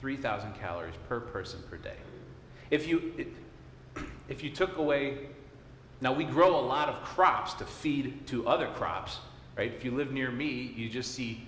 3,000 0.00 0.54
calories 0.54 0.94
per 1.08 1.20
person 1.20 1.62
per 1.70 1.76
day. 1.76 1.96
If 2.70 2.88
you, 2.88 3.12
if 4.32 4.42
you 4.42 4.50
took 4.50 4.78
away, 4.78 5.18
now 6.00 6.12
we 6.12 6.24
grow 6.24 6.58
a 6.58 6.64
lot 6.64 6.88
of 6.88 7.02
crops 7.04 7.52
to 7.54 7.64
feed 7.64 8.26
to 8.28 8.48
other 8.48 8.66
crops, 8.68 9.18
right? 9.56 9.72
If 9.72 9.84
you 9.84 9.90
live 9.90 10.10
near 10.10 10.30
me, 10.30 10.72
you 10.74 10.88
just 10.88 11.14
see 11.14 11.44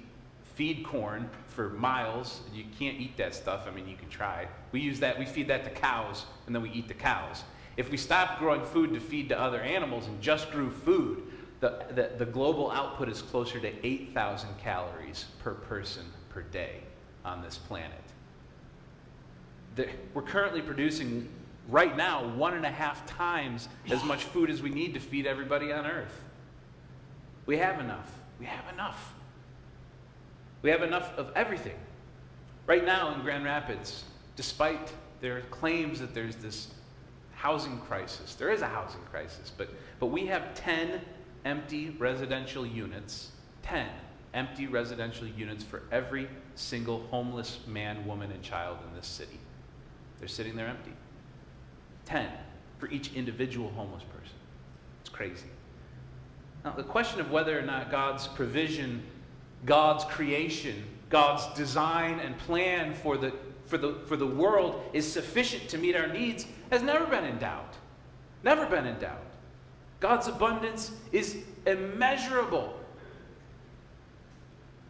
feed 0.54 0.84
corn 0.84 1.28
for 1.46 1.70
miles. 1.70 2.42
You 2.52 2.64
can't 2.78 3.00
eat 3.00 3.16
that 3.16 3.34
stuff. 3.34 3.66
I 3.66 3.70
mean, 3.70 3.88
you 3.88 3.96
can 3.96 4.10
try. 4.10 4.46
We 4.70 4.80
use 4.80 5.00
that, 5.00 5.18
we 5.18 5.24
feed 5.24 5.48
that 5.48 5.64
to 5.64 5.70
cows, 5.70 6.26
and 6.46 6.54
then 6.54 6.62
we 6.62 6.70
eat 6.70 6.86
the 6.86 6.94
cows. 6.94 7.42
If 7.78 7.90
we 7.90 7.96
stopped 7.96 8.38
growing 8.38 8.64
food 8.64 8.92
to 8.92 9.00
feed 9.00 9.30
to 9.30 9.40
other 9.40 9.60
animals 9.60 10.06
and 10.06 10.20
just 10.20 10.52
grew 10.52 10.70
food, 10.70 11.22
the, 11.60 11.86
the, 11.94 12.10
the 12.18 12.26
global 12.26 12.70
output 12.70 13.08
is 13.08 13.22
closer 13.22 13.58
to 13.58 13.86
8,000 13.86 14.58
calories 14.58 15.24
per 15.42 15.54
person 15.54 16.04
per 16.28 16.42
day 16.42 16.80
on 17.24 17.42
this 17.42 17.56
planet. 17.56 17.98
The, 19.74 19.88
we're 20.12 20.22
currently 20.22 20.60
producing, 20.60 21.28
right 21.68 21.96
now, 21.96 22.26
one 22.34 22.54
and 22.54 22.64
a 22.64 22.70
half 22.70 23.06
times 23.06 23.68
as 23.90 24.04
much 24.04 24.24
food 24.24 24.50
as 24.50 24.62
we 24.62 24.70
need 24.70 24.94
to 24.94 25.00
feed 25.00 25.26
everybody 25.26 25.72
on 25.72 25.86
Earth. 25.86 26.20
We 27.46 27.58
have 27.58 27.80
enough. 27.80 28.10
We 28.38 28.46
have 28.46 28.72
enough. 28.72 29.14
We 30.62 30.70
have 30.70 30.82
enough 30.82 31.16
of 31.18 31.30
everything. 31.34 31.76
Right 32.66 32.84
now 32.84 33.14
in 33.14 33.20
Grand 33.20 33.44
Rapids, 33.44 34.04
despite 34.36 34.92
their 35.20 35.42
claims 35.42 36.00
that 36.00 36.14
there's 36.14 36.36
this 36.36 36.68
housing 37.34 37.78
crisis, 37.80 38.34
there 38.34 38.50
is 38.50 38.62
a 38.62 38.68
housing 38.68 39.02
crisis, 39.10 39.52
but, 39.56 39.68
but 40.00 40.06
we 40.06 40.26
have 40.26 40.54
10 40.54 41.00
empty 41.44 41.90
residential 41.98 42.66
units, 42.66 43.30
10 43.62 43.86
empty 44.32 44.66
residential 44.66 45.26
units 45.26 45.62
for 45.62 45.82
every 45.92 46.28
single 46.54 47.00
homeless 47.10 47.60
man, 47.66 48.06
woman, 48.06 48.30
and 48.32 48.42
child 48.42 48.78
in 48.88 48.96
this 48.96 49.06
city. 49.06 49.38
They're 50.18 50.28
sitting 50.28 50.56
there 50.56 50.66
empty. 50.66 50.92
10 52.06 52.28
for 52.78 52.88
each 52.88 53.12
individual 53.14 53.70
homeless 53.70 54.02
person. 54.02 54.36
It's 55.00 55.10
crazy. 55.10 55.46
Now, 56.64 56.72
the 56.72 56.82
question 56.82 57.20
of 57.20 57.30
whether 57.30 57.58
or 57.58 57.62
not 57.62 57.90
God's 57.90 58.26
provision, 58.26 59.02
God's 59.66 60.04
creation, 60.04 60.84
God's 61.10 61.46
design 61.54 62.20
and 62.20 62.36
plan 62.38 62.94
for 62.94 63.16
the, 63.16 63.32
for 63.66 63.78
the, 63.78 63.94
for 64.06 64.16
the 64.16 64.26
world 64.26 64.82
is 64.92 65.10
sufficient 65.10 65.68
to 65.68 65.78
meet 65.78 65.94
our 65.94 66.08
needs 66.08 66.46
has 66.70 66.82
never 66.82 67.06
been 67.06 67.24
in 67.24 67.38
doubt. 67.38 67.74
Never 68.42 68.66
been 68.66 68.86
in 68.86 68.98
doubt. 68.98 69.22
God's 70.00 70.28
abundance 70.28 70.90
is 71.12 71.38
immeasurable. 71.66 72.78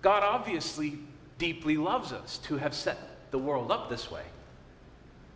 God 0.02 0.23
obviously 0.23 0.99
deeply 1.38 1.76
loves 1.76 2.12
us 2.12 2.38
to 2.38 2.56
have 2.56 2.75
set 2.75 2.99
the 3.30 3.38
world 3.38 3.71
up 3.71 3.88
this 3.88 4.11
way. 4.11 4.23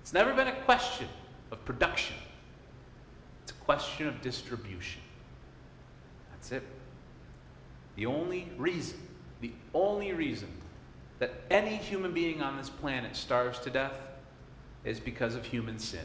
It's 0.02 0.12
never 0.12 0.32
been 0.32 0.48
a 0.48 0.60
question 0.62 1.08
of 1.50 1.64
production, 1.64 2.16
it's 3.42 3.52
a 3.52 3.64
question 3.64 4.06
of 4.06 4.20
distribution. 4.20 5.02
That's 6.30 6.52
it. 6.52 6.62
The 7.96 8.06
only 8.06 8.50
reason, 8.56 8.98
the 9.40 9.52
only 9.74 10.12
reason 10.12 10.48
that 11.18 11.32
any 11.50 11.76
human 11.76 12.12
being 12.12 12.42
on 12.42 12.56
this 12.56 12.70
planet 12.70 13.16
starves 13.16 13.58
to 13.60 13.70
death 13.70 13.94
is 14.84 15.00
because 15.00 15.34
of 15.34 15.44
human 15.44 15.78
sin. 15.78 16.04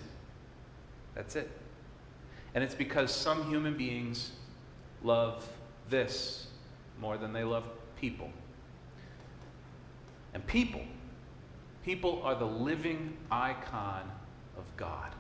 That's 1.16 1.36
it. 1.36 1.52
And 2.56 2.64
it's 2.64 2.76
because 2.76 3.12
some 3.12 3.48
human 3.48 3.78
beings 3.78 4.32
love 5.04 5.48
this 5.90 6.48
more 7.00 7.18
than 7.18 7.34
they 7.34 7.44
love 7.44 7.64
people. 8.00 8.30
And 10.34 10.46
people, 10.48 10.82
people 11.84 12.22
are 12.24 12.36
the 12.36 12.46
living 12.46 13.16
icon 13.32 14.10
of 14.58 14.64
God. 14.78 15.14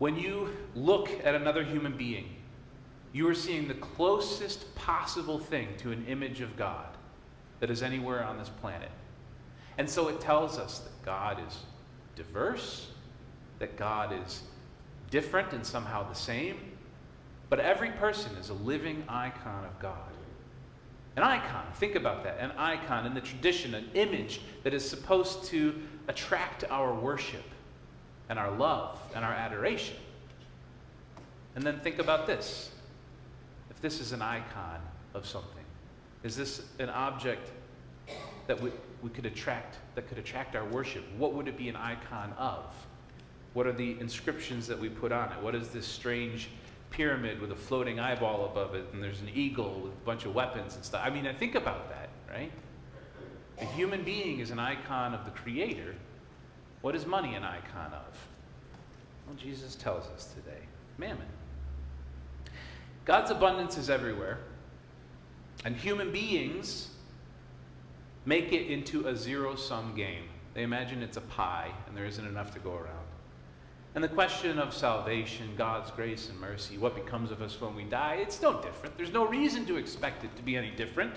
When 0.00 0.16
you 0.16 0.48
look 0.74 1.10
at 1.24 1.34
another 1.34 1.62
human 1.62 1.94
being, 1.94 2.34
you 3.12 3.28
are 3.28 3.34
seeing 3.34 3.68
the 3.68 3.74
closest 3.74 4.74
possible 4.74 5.38
thing 5.38 5.68
to 5.76 5.92
an 5.92 6.06
image 6.08 6.40
of 6.40 6.56
God 6.56 6.96
that 7.60 7.68
is 7.68 7.82
anywhere 7.82 8.24
on 8.24 8.38
this 8.38 8.48
planet. 8.48 8.88
And 9.76 9.88
so 9.88 10.08
it 10.08 10.18
tells 10.18 10.58
us 10.58 10.78
that 10.78 11.04
God 11.04 11.38
is 11.46 11.58
diverse, 12.16 12.88
that 13.58 13.76
God 13.76 14.14
is 14.24 14.44
different 15.10 15.52
and 15.52 15.66
somehow 15.66 16.08
the 16.08 16.14
same, 16.14 16.56
but 17.50 17.60
every 17.60 17.90
person 17.90 18.34
is 18.36 18.48
a 18.48 18.54
living 18.54 19.04
icon 19.06 19.66
of 19.66 19.78
God. 19.80 20.14
An 21.16 21.24
icon, 21.24 21.66
think 21.74 21.94
about 21.94 22.24
that, 22.24 22.38
an 22.40 22.52
icon 22.52 23.04
in 23.04 23.12
the 23.12 23.20
tradition, 23.20 23.74
an 23.74 23.90
image 23.92 24.40
that 24.62 24.72
is 24.72 24.88
supposed 24.88 25.44
to 25.48 25.74
attract 26.08 26.64
our 26.70 26.94
worship 26.94 27.44
and 28.30 28.38
our 28.38 28.50
love 28.52 28.98
and 29.14 29.24
our 29.24 29.32
adoration. 29.32 29.96
And 31.56 31.64
then 31.64 31.80
think 31.80 31.98
about 31.98 32.26
this 32.26 32.70
if 33.70 33.80
this 33.82 34.00
is 34.00 34.12
an 34.12 34.22
icon 34.22 34.80
of 35.12 35.26
something? 35.26 35.64
Is 36.22 36.36
this 36.36 36.62
an 36.78 36.88
object 36.90 37.50
that 38.46 38.60
we, 38.60 38.70
we 39.02 39.10
could 39.10 39.26
attract, 39.26 39.78
that 39.96 40.08
could 40.08 40.18
attract 40.18 40.54
our 40.54 40.64
worship? 40.66 41.04
What 41.18 41.34
would 41.34 41.48
it 41.48 41.58
be 41.58 41.68
an 41.68 41.76
icon 41.76 42.32
of? 42.38 42.64
What 43.52 43.66
are 43.66 43.72
the 43.72 43.98
inscriptions 43.98 44.68
that 44.68 44.78
we 44.78 44.88
put 44.88 45.10
on 45.10 45.32
it? 45.32 45.42
What 45.42 45.56
is 45.56 45.68
this 45.68 45.86
strange 45.86 46.50
pyramid 46.90 47.40
with 47.40 47.50
a 47.50 47.56
floating 47.56 47.98
eyeball 47.98 48.44
above 48.44 48.74
it, 48.74 48.86
and 48.92 49.02
there's 49.02 49.20
an 49.20 49.30
eagle 49.34 49.80
with 49.80 49.92
a 49.92 50.04
bunch 50.04 50.24
of 50.24 50.34
weapons 50.34 50.76
and 50.76 50.84
stuff? 50.84 51.02
I 51.04 51.10
mean, 51.10 51.26
I 51.26 51.32
think 51.32 51.56
about 51.56 51.88
that, 51.90 52.10
right? 52.28 52.52
A 53.60 53.64
human 53.64 54.04
being 54.04 54.38
is 54.38 54.50
an 54.50 54.60
icon 54.60 55.14
of 55.14 55.24
the 55.24 55.32
Creator. 55.32 55.96
What 56.82 56.94
is 56.94 57.06
money 57.06 57.34
an 57.34 57.44
icon 57.44 57.92
of? 57.92 58.28
Well, 59.26 59.36
Jesus 59.36 59.74
tells 59.74 60.06
us 60.08 60.32
today 60.34 60.60
mammon. 60.98 61.26
God's 63.04 63.30
abundance 63.30 63.78
is 63.78 63.90
everywhere, 63.90 64.38
and 65.64 65.74
human 65.74 66.12
beings 66.12 66.90
make 68.24 68.52
it 68.52 68.70
into 68.70 69.08
a 69.08 69.16
zero 69.16 69.56
sum 69.56 69.94
game. 69.94 70.24
They 70.54 70.62
imagine 70.62 71.02
it's 71.02 71.16
a 71.16 71.22
pie 71.22 71.70
and 71.86 71.96
there 71.96 72.04
isn't 72.04 72.26
enough 72.26 72.52
to 72.54 72.58
go 72.58 72.72
around. 72.72 73.06
And 73.94 74.04
the 74.04 74.08
question 74.08 74.58
of 74.58 74.72
salvation, 74.72 75.48
God's 75.56 75.90
grace 75.90 76.28
and 76.28 76.38
mercy, 76.38 76.78
what 76.78 76.94
becomes 76.94 77.30
of 77.30 77.42
us 77.42 77.60
when 77.60 77.74
we 77.74 77.84
die, 77.84 78.18
it's 78.20 78.40
no 78.40 78.60
different. 78.60 78.96
There's 78.96 79.12
no 79.12 79.26
reason 79.26 79.66
to 79.66 79.76
expect 79.76 80.22
it 80.22 80.34
to 80.36 80.42
be 80.42 80.56
any 80.56 80.70
different. 80.70 81.14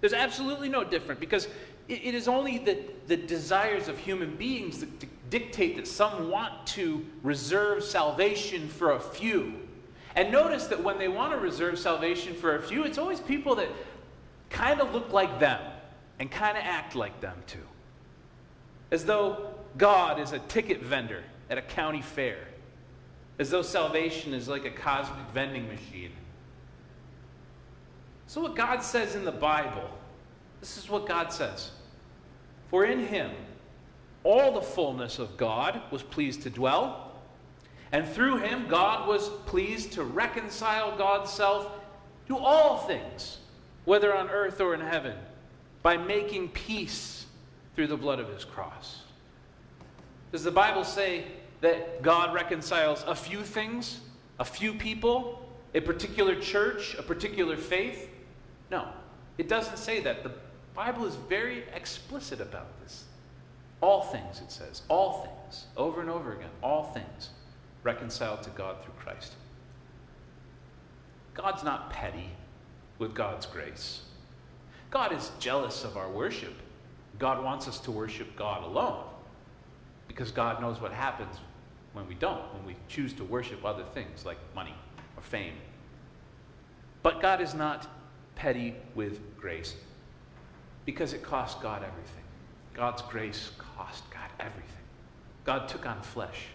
There's 0.00 0.12
absolutely 0.12 0.68
no 0.68 0.84
different 0.84 1.18
because 1.18 1.48
it, 1.88 2.14
is 2.14 2.28
only 2.28 2.58
the, 2.58 2.78
the 3.06 3.16
desires 3.16 3.88
of 3.88 3.98
human 3.98 4.36
beings 4.36 4.80
that 4.80 5.30
dictate 5.30 5.76
that 5.76 5.86
some 5.86 6.30
want 6.30 6.66
to 6.66 7.04
reserve 7.22 7.82
salvation 7.82 8.68
for 8.68 8.92
a 8.92 9.00
few 9.00 9.54
and 10.16 10.32
notice 10.32 10.66
that 10.68 10.82
when 10.82 10.98
they 10.98 11.08
want 11.08 11.32
to 11.32 11.38
reserve 11.38 11.78
salvation 11.78 12.34
for 12.34 12.56
a 12.56 12.62
few, 12.62 12.84
it's 12.84 12.96
always 12.96 13.20
people 13.20 13.54
that 13.56 13.68
kind 14.48 14.80
of 14.80 14.94
look 14.94 15.12
like 15.12 15.38
them 15.38 15.60
and 16.18 16.30
kind 16.30 16.56
of 16.56 16.64
act 16.64 16.96
like 16.96 17.20
them 17.20 17.36
too. 17.46 17.58
As 18.90 19.04
though 19.04 19.54
God 19.76 20.18
is 20.18 20.32
a 20.32 20.38
ticket 20.38 20.82
vendor 20.82 21.22
at 21.50 21.58
a 21.58 21.62
county 21.62 22.00
fair. 22.00 22.38
As 23.38 23.50
though 23.50 23.60
salvation 23.60 24.32
is 24.32 24.48
like 24.48 24.64
a 24.64 24.70
cosmic 24.70 25.28
vending 25.34 25.68
machine. 25.68 26.12
So, 28.26 28.40
what 28.40 28.56
God 28.56 28.82
says 28.82 29.14
in 29.14 29.24
the 29.24 29.32
Bible, 29.32 29.88
this 30.60 30.78
is 30.78 30.88
what 30.88 31.06
God 31.06 31.30
says. 31.30 31.70
For 32.70 32.84
in 32.84 33.06
him 33.06 33.30
all 34.24 34.52
the 34.52 34.60
fullness 34.60 35.18
of 35.18 35.36
God 35.36 35.80
was 35.90 36.02
pleased 36.02 36.42
to 36.42 36.50
dwell, 36.50 37.12
and 37.92 38.06
through 38.06 38.38
him 38.38 38.66
God 38.68 39.06
was 39.06 39.28
pleased 39.46 39.92
to 39.92 40.04
reconcile 40.04 40.96
God's 40.96 41.30
self 41.30 41.70
to 42.28 42.36
all 42.36 42.78
things, 42.78 43.38
whether 43.84 44.14
on 44.14 44.28
earth 44.30 44.60
or 44.60 44.74
in 44.74 44.80
heaven, 44.80 45.16
by 45.82 45.96
making 45.96 46.48
peace 46.48 47.26
through 47.76 47.86
the 47.86 47.96
blood 47.96 48.18
of 48.18 48.28
his 48.28 48.44
cross. 48.44 49.02
Does 50.32 50.42
the 50.42 50.50
Bible 50.50 50.82
say 50.82 51.24
that 51.60 52.02
God 52.02 52.34
reconciles 52.34 53.04
a 53.06 53.14
few 53.14 53.42
things, 53.42 54.00
a 54.40 54.44
few 54.44 54.74
people, 54.74 55.48
a 55.74 55.80
particular 55.80 56.34
church, 56.34 56.96
a 56.98 57.02
particular 57.02 57.56
faith? 57.56 58.10
No, 58.70 58.88
it 59.38 59.48
doesn't 59.48 59.76
say 59.76 60.00
that. 60.00 60.24
The 60.24 60.32
Bible 60.76 61.06
is 61.06 61.14
very 61.14 61.64
explicit 61.74 62.40
about 62.40 62.78
this. 62.82 63.04
All 63.80 64.02
things, 64.02 64.40
it 64.40 64.52
says, 64.52 64.82
all 64.88 65.22
things, 65.22 65.66
over 65.76 66.02
and 66.02 66.10
over 66.10 66.34
again, 66.34 66.50
all 66.62 66.84
things 66.84 67.30
reconciled 67.82 68.42
to 68.42 68.50
God 68.50 68.76
through 68.82 68.94
Christ. 68.98 69.32
God's 71.32 71.64
not 71.64 71.90
petty 71.90 72.30
with 72.98 73.14
God's 73.14 73.46
grace. 73.46 74.02
God 74.90 75.12
is 75.12 75.30
jealous 75.38 75.82
of 75.82 75.96
our 75.96 76.10
worship. 76.10 76.54
God 77.18 77.42
wants 77.42 77.68
us 77.68 77.80
to 77.80 77.90
worship 77.90 78.36
God 78.36 78.62
alone 78.62 79.04
because 80.08 80.30
God 80.30 80.60
knows 80.60 80.80
what 80.80 80.92
happens 80.92 81.36
when 81.94 82.06
we 82.06 82.14
don't, 82.14 82.42
when 82.54 82.66
we 82.66 82.76
choose 82.88 83.14
to 83.14 83.24
worship 83.24 83.64
other 83.64 83.84
things 83.94 84.26
like 84.26 84.38
money 84.54 84.74
or 85.16 85.22
fame. 85.22 85.54
But 87.02 87.22
God 87.22 87.40
is 87.40 87.54
not 87.54 87.86
petty 88.34 88.74
with 88.94 89.20
grace 89.38 89.74
because 90.86 91.12
it 91.12 91.22
cost 91.22 91.60
God 91.60 91.84
everything. 91.84 92.24
God's 92.72 93.02
grace 93.02 93.50
cost 93.76 94.04
God 94.10 94.30
everything. 94.40 94.70
God 95.44 95.68
took 95.68 95.84
on 95.84 96.00
flesh, 96.00 96.46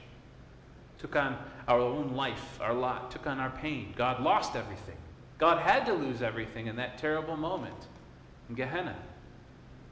took 0.98 1.16
on 1.16 1.38
our 1.68 1.80
own 1.80 2.16
life, 2.16 2.60
our 2.60 2.74
lot, 2.74 3.12
took 3.12 3.28
on 3.28 3.40
our 3.40 3.52
pain. 3.52 3.94
God 3.96 4.22
lost 4.22 4.56
everything. 4.56 4.98
God 5.38 5.60
had 5.60 5.86
to 5.86 5.94
lose 5.94 6.22
everything 6.22 6.68
in 6.68 6.76
that 6.78 6.98
terrible 6.98 7.38
moment 7.38 7.88
in 8.50 8.56
Gehenna. 8.56 8.96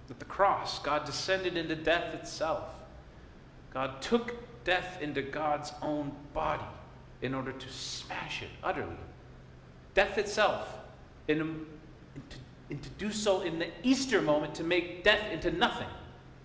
At 0.10 0.19
the 0.19 0.25
cross, 0.25 0.79
God 0.79 1.05
descended 1.05 1.55
into 1.55 1.75
death 1.75 2.15
itself. 2.15 2.63
God 3.74 4.01
took 4.01 4.36
death 4.63 5.01
into 5.01 5.22
God's 5.22 5.72
own 5.81 6.12
body 6.34 6.63
in 7.22 7.34
order 7.34 7.51
to 7.51 7.69
smash 7.69 8.41
it 8.41 8.50
utterly. 8.63 8.96
Death 9.93 10.17
itself, 10.17 10.77
in, 11.27 11.65
to, 12.29 12.38
and 12.69 12.81
to 12.81 12.89
do 12.91 13.11
so 13.11 13.41
in 13.41 13.59
the 13.59 13.67
Easter 13.83 14.21
moment 14.21 14.55
to 14.55 14.63
make 14.63 15.03
death 15.03 15.31
into 15.31 15.51
nothing 15.51 15.88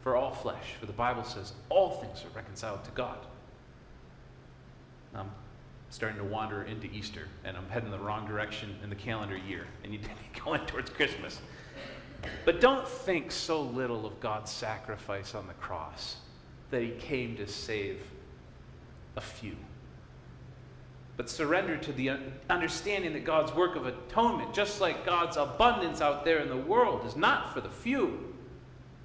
for 0.03 0.17
all 0.17 0.33
flesh. 0.33 0.75
For 0.81 0.87
the 0.87 0.93
Bible 0.93 1.25
says 1.25 1.53
all 1.69 1.91
things 1.91 2.25
are 2.25 2.37
reconciled 2.37 2.85
to 2.85 2.91
God. 2.93 3.19
I'm 5.15 5.31
starting 5.91 6.19
to 6.19 6.25
wander 6.25 6.65
into 6.65 6.89
Easter, 6.89 7.29
and 7.45 7.57
I'm 7.57 7.69
heading 7.69 7.91
the 7.91 7.99
wrong 7.99 8.27
direction 8.27 8.77
in 8.83 8.91
the 8.91 8.97
calendar 8.97 9.37
year, 9.37 9.67
and 9.83 9.93
you're 9.93 10.03
going 10.45 10.65
towards 10.67 10.91
Christmas. 10.91 11.41
But 12.45 12.61
don't 12.61 12.89
think 12.89 13.31
so 13.31 13.63
little 13.63 14.07
of 14.07 14.19
God's 14.21 14.51
sacrifice 14.51 15.35
on 15.35 15.47
the 15.47 15.55
cross 15.55 16.17
that 16.71 16.83
he 16.83 16.91
came 16.91 17.37
to 17.37 17.47
save 17.47 18.03
a 19.17 19.21
few. 19.21 19.57
But 21.17 21.31
surrender 21.31 21.77
to 21.77 21.93
the 21.93 22.13
understanding 22.51 23.13
that 23.13 23.25
God's 23.25 23.55
work 23.55 23.77
of 23.77 23.87
atonement, 23.87 24.53
just 24.53 24.81
like 24.81 25.07
God's 25.07 25.37
abundance 25.37 26.01
out 26.01 26.25
there 26.25 26.41
in 26.41 26.49
the 26.49 26.57
world, 26.57 27.07
is 27.07 27.17
not 27.17 27.55
for 27.55 27.61
the 27.61 27.69
few, 27.69 28.35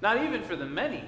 not 0.02 0.22
even 0.22 0.42
for 0.42 0.56
the 0.56 0.66
many, 0.66 1.04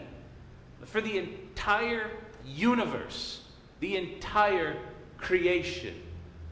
but 0.79 0.88
for 0.88 1.01
the 1.01 1.19
entire 1.19 2.11
universe, 2.45 3.43
the 3.81 3.97
entire 3.97 4.77
creation, 5.19 5.95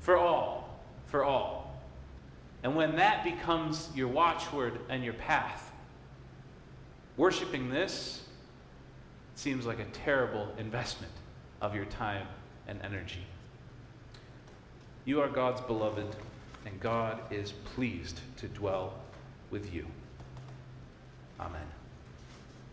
for 0.00 0.16
all, 0.16 0.80
for 1.06 1.24
all. 1.24 1.80
And 2.62 2.74
when 2.74 2.96
that 2.96 3.24
becomes 3.24 3.88
your 3.94 4.08
watchword 4.08 4.80
and 4.88 5.04
your 5.04 5.14
path, 5.14 5.72
worshiping 7.16 7.70
this 7.70 8.22
seems 9.34 9.64
like 9.64 9.78
a 9.78 9.86
terrible 9.86 10.48
investment 10.58 11.12
of 11.60 11.74
your 11.74 11.86
time 11.86 12.26
and 12.66 12.80
energy. 12.82 13.24
You 15.10 15.20
are 15.22 15.28
God's 15.28 15.60
beloved, 15.62 16.06
and 16.64 16.78
God 16.78 17.18
is 17.32 17.50
pleased 17.50 18.20
to 18.36 18.46
dwell 18.46 18.94
with 19.50 19.74
you. 19.74 19.84
Amen. 21.40 21.66